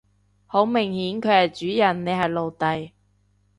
[0.47, 2.91] 好明顯佢係主人你係奴隸